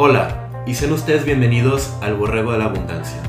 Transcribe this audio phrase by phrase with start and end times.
[0.00, 3.20] Hola, y sean ustedes bienvenidos al Borrego de la Abundancia,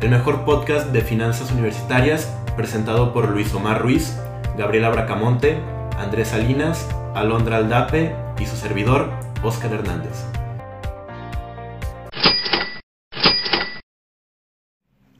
[0.00, 4.18] el mejor podcast de finanzas universitarias presentado por Luis Omar Ruiz,
[4.58, 5.62] Gabriela Bracamonte,
[5.96, 9.08] Andrés Salinas, Alondra Aldape y su servidor,
[9.44, 10.24] Oscar Hernández.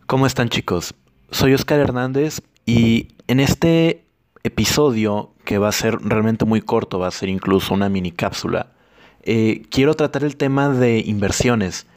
[0.07, 0.93] ¿Cómo están chicos?
[1.31, 4.09] Soy Oscar Hernández y en este
[4.43, 8.73] episodio, que va a ser realmente muy corto, va a ser incluso una mini cápsula,
[9.29, 11.89] eh, quiero tratar el tema de inversiones.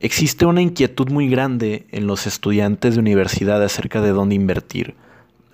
[0.00, 4.94] Existe una inquietud muy grande en los estudiantes de universidad acerca de dónde invertir.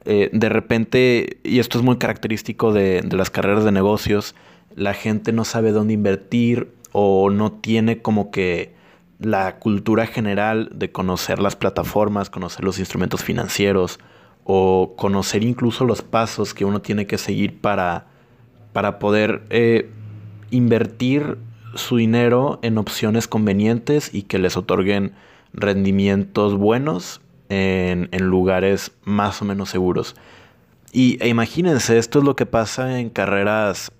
[0.04, 4.36] Eh, de repente, y esto es muy característico de, las carreras de negocios,
[4.76, 8.72] la gente no sabe dónde invertir o no tiene como que
[9.18, 13.98] la cultura general de conocer las plataformas, conocer los instrumentos financieros
[14.44, 18.06] o conocer incluso los pasos que uno tiene que seguir para,
[18.72, 19.90] para poder eh,
[20.50, 21.38] invertir
[21.74, 25.12] su dinero en opciones convenientes y que les otorguen
[25.52, 30.16] rendimientos buenos en, lugares más o menos seguros.
[30.92, 33.92] Y e imagínense, esto es lo que pasa en carreras,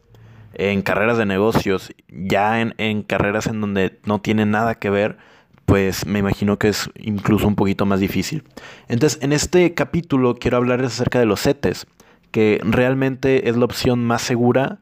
[0.54, 5.18] en carreras de negocios, ya en, en carreras en donde no tienen nada que ver
[5.66, 8.44] pues me imagino que es incluso un poquito más difícil.
[8.88, 11.86] Entonces, en este capítulo quiero hablarles acerca de los CETES,
[12.30, 14.78] que realmente es la opción más segura.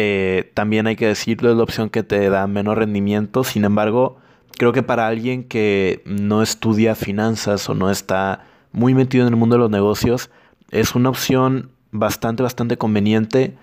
[0.00, 3.42] Eh, también hay que decirlo, es la opción que te da menos rendimiento.
[3.42, 4.18] Sin embargo,
[4.56, 9.36] creo que para alguien que no estudia finanzas o no está muy metido en el
[9.36, 10.30] mundo de los negocios,
[10.70, 13.58] es una opción bastante, bastante conveniente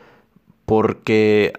[0.65, 1.53] porque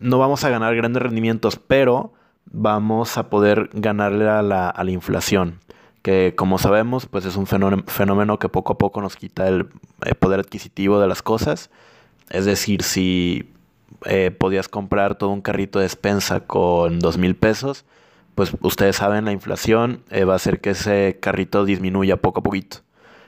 [0.00, 2.12] no vamos a ganar grandes rendimientos, pero
[2.46, 5.60] vamos a poder ganarle a la, inflación,
[6.02, 9.68] que como sabemos, pues es un fenómeno, que poco a poco nos quita el,
[10.18, 11.70] poder adquisitivo de las cosas.
[12.30, 13.51] Es decir, si
[14.04, 17.84] eh, podías comprar todo un carrito de despensa con dos mil pesos,
[18.34, 22.42] pues ustedes saben, la inflación eh, va a hacer que ese carrito disminuya poco a
[22.42, 22.78] poquito.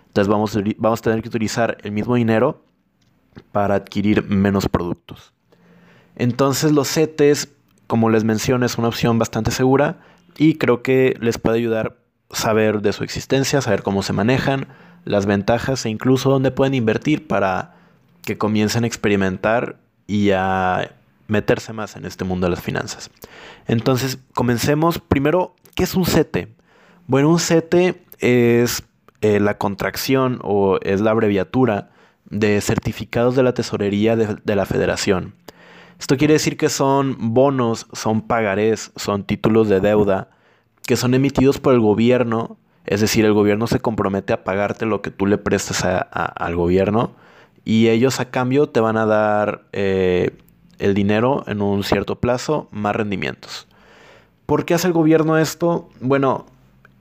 [0.06, 2.65] Entonces vamos, vamos a tener que utilizar el mismo dinero
[3.53, 5.33] para adquirir menos productos.
[6.16, 7.49] Entonces los CETES
[7.87, 9.99] como les mencioné, es una opción bastante segura
[10.37, 11.99] y creo que les puede ayudar
[12.31, 14.69] saber de su existencia, saber cómo se manejan,
[15.05, 17.77] las ventajas e incluso dónde pueden invertir para
[18.22, 20.91] que comiencen a experimentar y a
[21.26, 23.10] meterse más en este mundo de las finanzas.
[23.66, 24.98] Entonces, comencemos.
[24.98, 26.48] Primero, ¿qué es un CETE?
[27.06, 28.84] Bueno, un CETE es
[29.20, 31.91] eh, la contracción o es la abreviatura
[32.31, 35.34] de certificados de la tesorería de la federación.
[35.98, 40.31] Esto quiere decir que son bonos, son pagarés, son títulos de deuda
[40.87, 45.00] que son emitidos por el gobierno, es decir, el gobierno se compromete a pagarte lo
[45.00, 47.14] que tú le prestas al gobierno
[47.64, 50.36] y ellos a cambio te van a dar eh,
[50.78, 53.66] el dinero en un cierto plazo más rendimientos.
[54.47, 55.88] ¿Por qué hace el gobierno esto?
[56.00, 56.47] Bueno,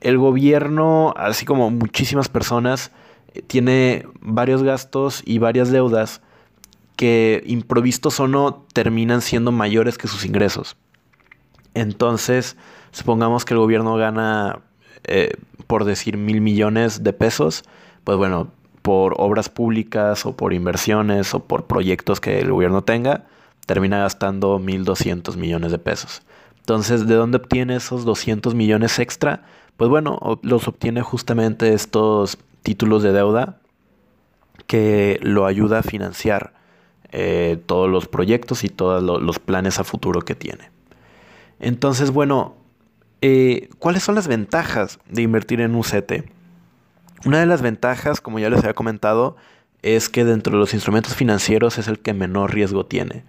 [0.02, 2.92] el gobierno, así como muchísimas personas,
[3.34, 6.22] eh, tiene varios gastos y varias deudas
[6.96, 10.78] que improvistos o no terminan siendo mayores que sus ingresos.
[11.74, 12.56] Entonces,
[12.92, 14.60] supongamos que el gobierno gana,
[15.04, 15.36] eh,
[15.68, 17.64] por decir, mil millones de pesos,
[18.04, 18.52] pues bueno,
[18.84, 23.24] por obras públicas o por inversiones o por proyectos que el gobierno tenga,
[23.66, 26.22] termina gastando 1.200 millones de pesos.
[26.60, 29.44] Entonces, ¿de dónde obtiene esos 200 millones extra?
[29.78, 33.58] Pues bueno, los obtiene justamente estos títulos de deuda
[34.68, 36.54] que lo ayuda a financiar
[37.12, 40.72] eh, todos los proyectos y todos los planes a futuro que tiene.
[41.60, 42.56] Entonces, bueno,
[43.22, 46.26] eh, ¿cuáles son las ventajas de invertir en un CETE?
[47.26, 49.36] Una de las ventajas, como ya les había comentado,
[49.82, 53.24] es que dentro de los instrumentos financieros es el que menor riesgo tiene.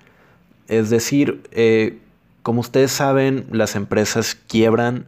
[0.68, 1.98] Es decir, eh,
[2.42, 5.06] como ustedes saben, las empresas quiebran,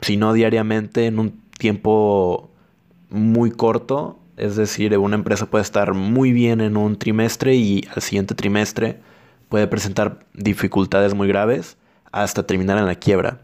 [0.00, 2.50] si no diariamente, en un tiempo
[3.10, 8.02] muy corto es decir, una empresa puede estar muy bien en un trimestre y al
[8.02, 8.98] siguiente trimestre
[9.48, 11.76] puede presentar dificultades muy graves
[12.10, 13.40] hasta terminar en la quiebra.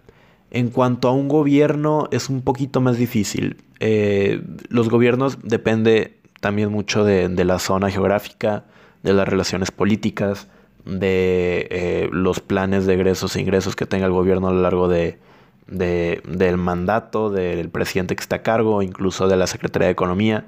[0.50, 3.56] En cuanto a un gobierno es un poquito más difícil.
[3.80, 8.64] Eh, los gobiernos depende también mucho de, la zona geográfica,
[9.02, 10.48] de las relaciones políticas,
[10.84, 14.88] de eh, los planes de egresos e ingresos que tenga el gobierno a lo largo
[14.88, 15.18] de,
[15.66, 20.46] del mandato del presidente que está a cargo, incluso de la Secretaría de Economía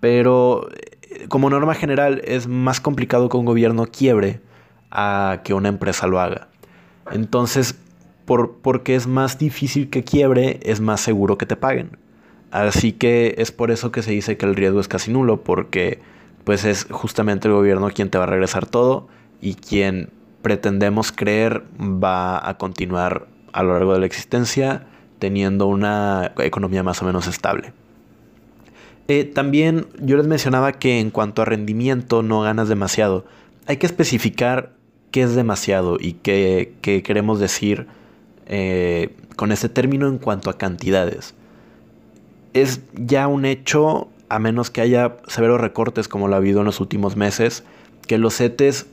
[0.00, 4.40] pero eh, como norma general es más complicado que un gobierno quiebre
[4.90, 6.48] a que una empresa lo haga.
[7.10, 7.78] Entonces,
[8.28, 11.96] por, porque es más difícil que quiebre, es más seguro que te paguen.
[12.50, 15.98] Así que es por eso que se dice que el riesgo es casi nulo, porque
[16.44, 19.08] pues es justamente el gobierno quien te va a regresar todo
[19.40, 20.10] y quien
[20.42, 24.86] pretendemos creer va a continuar a lo largo de la existencia
[25.18, 27.72] teniendo una economía más o menos estable.
[29.08, 33.24] Eh, también yo les mencionaba que en cuanto a rendimiento no ganas demasiado.
[33.66, 34.74] Hay que especificar
[35.12, 37.86] qué es demasiado y qué, queremos decir
[38.48, 41.34] eh, con ese término en cuanto a cantidades.
[42.54, 46.64] Es ya un hecho, a menos que haya severos recortes como lo ha habido en
[46.64, 47.62] los últimos meses,
[48.06, 48.86] que los CETES,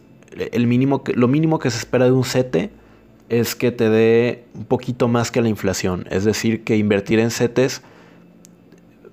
[0.52, 2.70] el mínimo, lo mínimo que se espera de un CETE
[3.30, 6.06] es que te dé un poquito más que la inflación.
[6.12, 7.82] Es decir, que invertir en CETES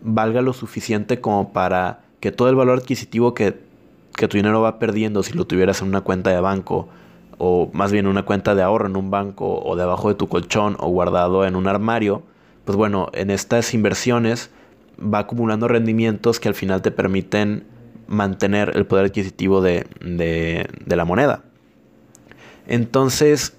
[0.03, 3.61] valga lo suficiente como para que todo el valor adquisitivo que,
[4.17, 6.89] que tu dinero va perdiendo si lo tuvieras en una cuenta de banco
[7.45, 10.77] o más bien una cuenta de ahorro en un banco o debajo de tu colchón
[10.79, 12.23] o guardado en un armario,
[12.65, 14.51] pues bueno, en estas inversiones
[15.03, 17.65] va acumulando rendimientos que al final te permiten
[18.07, 21.43] mantener el poder adquisitivo de, de la moneda.
[22.69, 23.57] Entonces,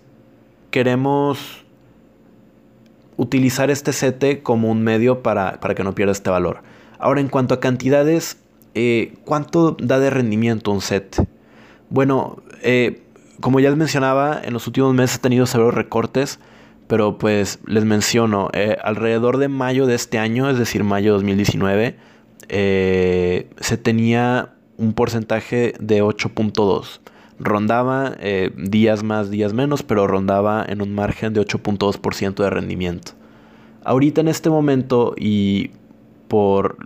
[0.72, 1.66] queremos
[3.18, 6.62] utilizar este sete como un medio para, que no pierda este valor.
[7.00, 8.38] Ahora, en cuanto a cantidades,
[8.76, 11.28] eh, ¿cuánto da de rendimiento un set?
[11.90, 13.04] Bueno, eh,
[13.40, 16.40] como ya les mencionaba, en los últimos meses he tenido severos recortes,
[16.88, 21.18] pero pues les menciono, eh, alrededor de mayo de este año, es decir, mayo de
[21.18, 21.98] 2019,
[22.50, 27.00] se tenía un porcentaje de 8.2
[27.40, 33.14] rondaba eh, días más, días menos, pero rondaba en un margen de 8.2% de rendimiento.
[33.84, 35.72] Ahorita en este momento y
[36.28, 36.78] por,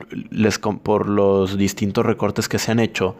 [0.83, 3.15] por los distintos recortes que se han hecho,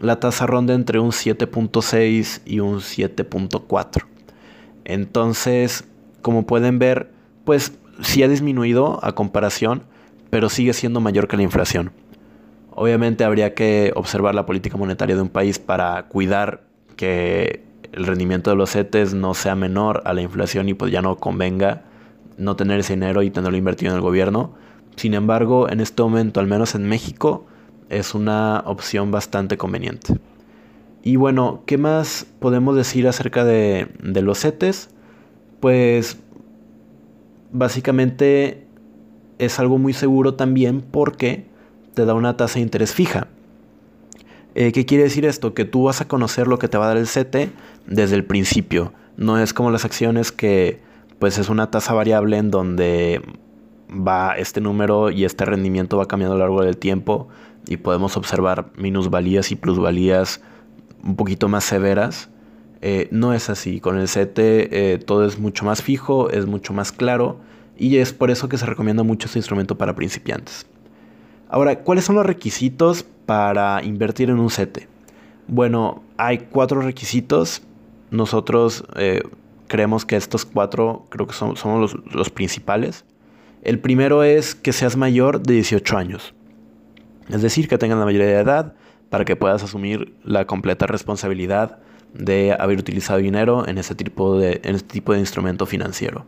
[0.00, 4.04] la tasa ronda entre un 7.6 y un 7.4.
[4.84, 5.84] Entonces,
[6.22, 7.10] como pueden ver,
[7.44, 9.82] pues sí ha disminuido a comparación,
[10.30, 11.92] pero sigue siendo mayor que la inflación.
[12.70, 16.62] Obviamente habría que observar la política monetaria de un país para cuidar
[16.96, 21.02] que el rendimiento de los CETES no sea menor a la inflación y pues ya
[21.02, 21.84] no convenga
[22.36, 24.54] no tener ese dinero y tenerlo invertido en el gobierno.
[24.96, 27.46] Sin embargo, en este momento, al menos en México,
[27.88, 30.14] es una opción bastante conveniente.
[31.02, 34.90] Y bueno, ¿qué más podemos decir acerca de, los CETES?
[35.60, 36.18] Pues
[37.52, 38.66] básicamente
[39.38, 41.46] es algo muy seguro también porque
[41.94, 43.28] te da una tasa de interés fija.
[44.54, 45.54] Eh, ¿Qué quiere decir esto?
[45.54, 47.52] Que tú vas a conocer lo que te va a dar el CT
[47.86, 48.92] desde el principio.
[49.16, 50.80] No es como las acciones que
[51.18, 53.22] pues es una tasa variable en donde
[53.90, 57.28] va este número y este rendimiento va cambiando a lo largo del tiempo
[57.68, 60.40] y podemos observar minusvalías y plusvalías
[61.02, 62.30] un poquito más severas.
[62.80, 63.80] Eh, no es así.
[63.80, 67.40] Con el CT eh, todo es mucho más fijo, es mucho más claro
[67.78, 70.66] y es por eso que se recomienda mucho este instrumento para principiantes.
[71.48, 74.88] Ahora, ¿cuáles son los requisitos para invertir en un CETE?
[75.46, 77.62] Bueno, hay cuatro requisitos.
[78.10, 79.22] Nosotros eh,
[79.66, 83.04] creemos que estos cuatro creo que son, los, principales.
[83.62, 86.34] El primero es que seas mayor de 18 años.
[87.30, 88.74] Es decir, que tengas la mayoría de edad
[89.10, 91.78] para que puedas asumir la completa responsabilidad
[92.14, 96.24] de haber utilizado dinero en este tipo de, este tipo de instrumento financiero.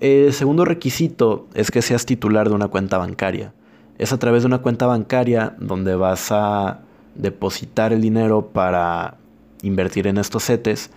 [0.00, 3.52] El segundo requisito es que seas titular de una cuenta bancaria
[3.98, 6.80] es a través de una cuenta bancaria donde vas a
[7.14, 9.16] depositar el dinero para
[9.62, 10.90] invertir en estos CETES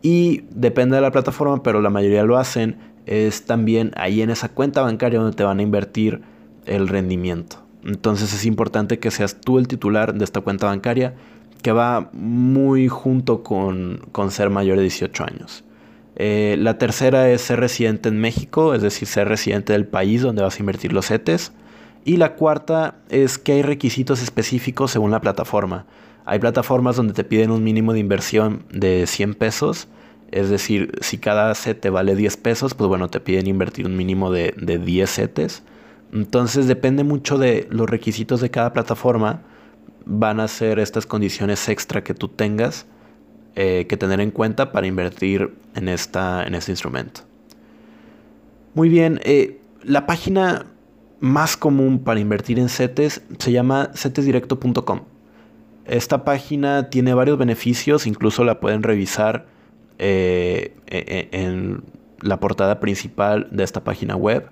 [0.00, 4.48] y depende de la plataforma, pero la mayoría lo hacen, es también ahí en esa
[4.48, 6.22] cuenta bancaria donde te van a invertir
[6.64, 7.67] el rendimiento.
[7.84, 11.14] Entonces es importante que seas tú el titular de esta cuenta bancaria
[11.62, 15.64] que va muy junto con, ser mayor de 18 años.
[16.16, 20.42] Eh, la tercera es ser residente en México, es decir, ser residente del país donde
[20.42, 21.52] vas a invertir los CETES.
[22.04, 25.86] Y la cuarta es que hay requisitos específicos según la plataforma.
[26.24, 29.88] Hay plataformas donde te piden un mínimo de inversión de 100 pesos.
[30.30, 33.96] Es decir, si cada set te vale 10 pesos, pues bueno, te piden invertir un
[33.96, 35.62] mínimo de, 10 setes.
[36.12, 39.42] Entonces depende mucho de los requisitos de cada plataforma.
[40.04, 42.86] Van a ser estas condiciones extra que tú tengas
[43.54, 47.22] eh, que tener en cuenta para invertir en, esta, en este instrumento.
[48.74, 50.66] Muy bien, eh, la página
[51.20, 55.00] más común para invertir en CETES se llama cetesdirecto.com.
[55.84, 59.46] Esta página tiene varios beneficios, incluso la pueden revisar
[59.98, 61.82] eh, e, e, en
[62.20, 64.50] la portada principal de esta página web.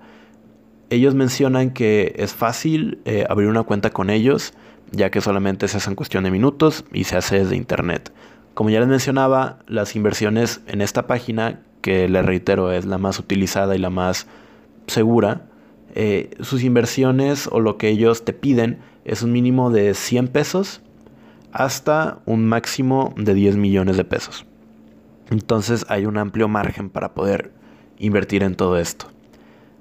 [0.88, 4.54] Ellos mencionan que es fácil eh, abrir una cuenta con ellos,
[4.92, 8.12] ya que solamente se hace en cuestión de minutos y se hace desde internet.
[8.54, 13.18] Como ya les mencionaba, las inversiones en esta página, que les reitero es la más
[13.18, 14.26] utilizada y la más
[14.86, 15.42] segura,
[15.94, 20.82] eh, sus inversiones o lo que ellos te piden es un mínimo de 100 pesos
[21.52, 24.46] hasta un máximo de 10 millones de pesos.
[25.30, 27.52] Entonces hay un amplio margen para poder
[27.98, 29.06] invertir en todo esto.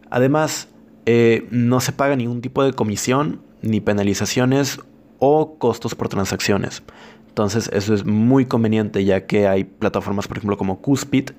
[0.10, 0.70] Además,
[1.06, 4.80] eh, no se paga ningún tipo de comisión, ni penalizaciones
[5.20, 6.84] o costos por transacciones.
[7.28, 11.32] Entonces eso es muy conveniente ya que hay plataformas, por ejemplo, como Cuspid,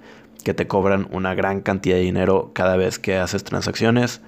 [0.45, 4.21] que te cobran una gran cantidad de dinero cada vez que haces transacciones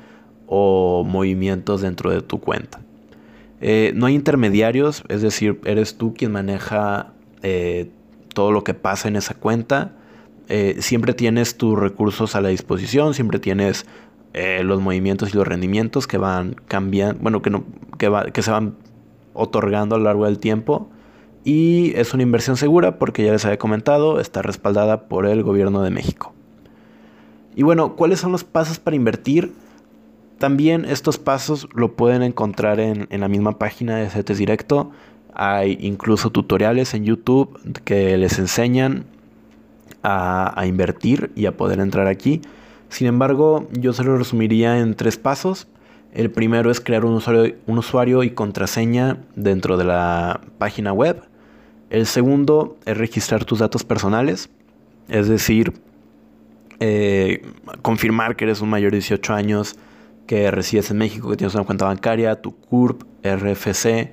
[0.46, 2.80] o movimientos dentro de tu cuenta.
[3.60, 7.90] Eh, no hay intermediarios, es decir, eres tú quien maneja eh,
[8.34, 9.92] todo lo que pasa en esa cuenta.
[10.78, 13.84] Siempre tienes tus recursos a la disposición, siempre tienes
[14.64, 17.64] los movimientos y los rendimientos que van cambiando, bueno, que, no,
[17.98, 18.76] que, que se van
[19.32, 20.88] otorgando a lo largo del tiempo.
[21.44, 25.82] Y es una inversión segura porque ya les había comentado, está respaldada por el gobierno
[25.82, 26.34] de México.
[27.54, 29.52] Y bueno, ¿cuáles son los pasos para invertir?
[30.38, 34.92] También estos pasos lo pueden encontrar en, la misma página de CETES Directo.
[35.34, 39.06] Hay incluso tutoriales en YouTube que les enseñan
[40.04, 42.40] a, invertir y a poder entrar aquí.
[42.88, 45.68] Sin embargo, yo se lo resumiría en tres pasos.
[46.12, 51.22] El primero es crear un usuario, y contraseña dentro de la página web.
[51.90, 54.50] El segundo es registrar tus datos personales,
[55.08, 55.72] es decir,
[56.80, 57.42] eh,
[57.82, 59.76] confirmar que eres un mayor de 18 años
[60.26, 64.12] que resides en México, que tienes una cuenta bancaria, tu CURP, RFC,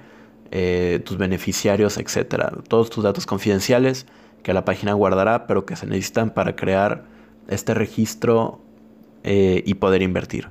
[0.52, 2.52] eh, tus beneficiarios, etcétera.
[2.68, 4.06] Todos tus datos confidenciales
[4.42, 7.04] que la página guardará, pero que se necesitan para crear
[7.48, 8.62] este registro
[9.28, 10.50] eh, y poder invertir.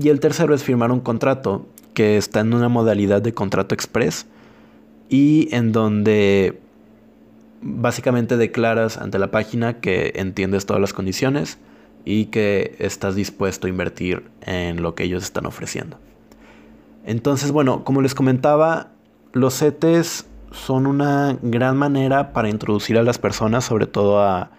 [0.00, 4.26] Y el tercero es firmar un contrato que está en una modalidad de contrato express
[5.08, 6.60] y en donde
[7.60, 11.58] básicamente declaras ante la página que entiendes todas las condiciones
[12.04, 15.98] y que estás dispuesto a invertir en lo que ellos están ofreciendo.
[17.04, 18.92] Entonces, bueno, como les comentaba,
[19.32, 24.52] los CETES son una gran manera para introducir a las personas, sobre todo a,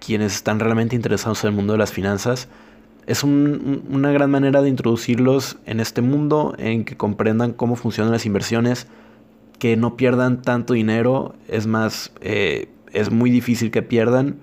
[0.00, 2.48] quienes están realmente interesados en el mundo de las finanzas.
[3.06, 8.26] Es una gran manera de introducirlos en este mundo, en que comprendan cómo funcionan las
[8.26, 8.88] inversiones,
[9.58, 14.36] que no pierdan tanto dinero, es más, eh, es muy difícil que pierdan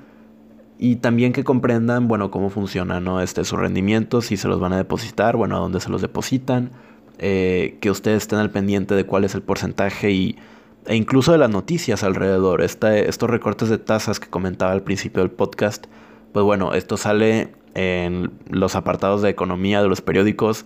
[0.79, 3.01] y también que comprendan, bueno, cómo funciona.
[3.22, 6.72] Este, su rendimiento, si se los van a depositar, bueno, a dónde se los depositan,
[7.20, 10.38] eh, que ustedes estén al pendiente de cuál es el porcentaje y,
[10.86, 12.62] e incluso de las noticias alrededor.
[12.62, 15.86] estos recortes de tasas que comentaba al principio del podcast,
[16.32, 20.66] pues bueno, esto sale en los apartados de economía de los periódicos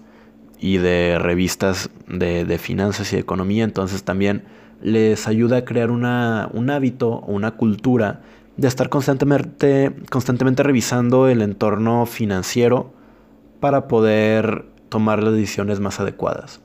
[0.60, 4.44] y de revistas de, de finanzas y de economía, entonces también
[4.82, 8.22] les ayuda a crear una, un hábito una cultura
[8.58, 12.92] de estar constantemente, constantemente revisando el entorno financiero
[13.60, 16.60] para poder tomar las decisiones más adecuadas.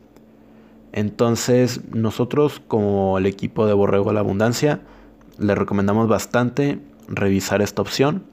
[0.92, 4.80] Entonces nosotros como el equipo de Borrego de la Abundancia
[5.38, 8.24] le recomendamos bastante revisar esta opción.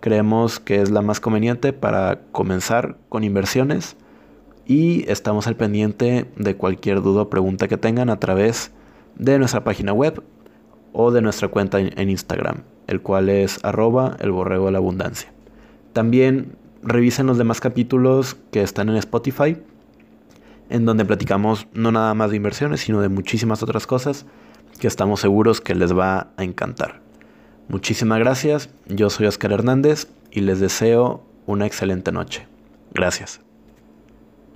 [0.00, 3.96] Creemos que es la más conveniente para comenzar con inversiones
[4.66, 8.72] y estamos al pendiente de cualquier duda o pregunta que tengan a través
[9.16, 10.22] de nuestra página web
[10.92, 15.32] o de nuestra cuenta en Instagram, el cual es arroba el borrego de la abundancia.
[15.92, 19.56] También revisen los demás capítulos que están en Spotify,
[20.70, 24.24] en donde platicamos no nada más de inversiones, sino de muchísimas otras cosas
[24.78, 27.02] que estamos seguros que les va a encantar.
[27.68, 32.46] Muchísimas gracias, yo soy Oscar Hernández y les deseo una excelente noche.
[32.92, 33.40] Gracias.